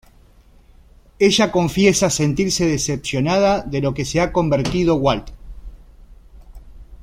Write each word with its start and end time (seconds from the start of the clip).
Ella 1.19 1.51
confiesa 1.51 2.09
sentirse 2.09 2.65
decepcionada 2.65 3.61
de 3.61 3.81
lo 3.81 3.93
que 3.93 4.03
se 4.03 4.19
ha 4.19 4.31
convertido 4.33 4.95
Walt. 4.95 5.29